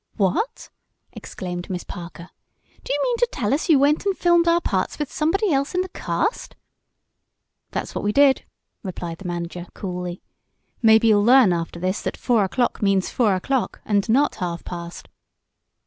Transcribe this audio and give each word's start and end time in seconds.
"What!" 0.17 0.71
exclaimed 1.13 1.69
Miss 1.69 1.83
Parker. 1.83 2.31
"Do 2.83 2.91
you 2.91 2.99
mean 3.03 3.17
to 3.17 3.29
tell 3.31 3.53
us 3.53 3.69
you 3.69 3.77
went 3.77 4.03
and 4.03 4.17
filmed 4.17 4.47
our 4.47 4.59
parts 4.59 4.97
with 4.97 5.11
somebody 5.13 5.53
else 5.53 5.75
in 5.75 5.81
the 5.81 5.89
cast?" 5.89 6.55
"That's 7.69 7.93
what 7.93 8.03
we 8.03 8.11
did," 8.11 8.43
replied 8.81 9.19
the 9.19 9.27
manager, 9.27 9.67
coolly. 9.75 10.23
"Maybe 10.81 11.09
you'll 11.09 11.23
learn 11.23 11.53
after 11.53 11.79
this 11.79 12.01
that 12.01 12.17
four 12.17 12.43
o'clock 12.43 12.81
means 12.81 13.11
four 13.11 13.35
o'clock, 13.35 13.79
and 13.85 14.09
not 14.09 14.33
half 14.41 14.63
past." 14.63 15.07